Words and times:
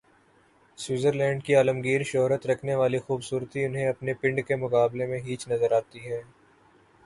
Switzer 0.77 1.13
land 1.13 1.43
کی 1.43 1.55
عالمگیر 1.55 2.03
شہرت 2.03 2.47
رکھنے 2.47 2.75
والی 2.75 2.99
خوب 2.99 3.23
صورتی 3.23 3.65
انہیں 3.65 3.87
اپنے 3.87 4.13
"پنڈ" 4.21 4.45
کے 4.47 4.55
مقابلے 4.57 5.05
میں 5.07 5.19
ہیچ 5.19 5.47
نظر 5.47 5.71
آتی 5.77 6.09
ہے۔ 6.09 6.21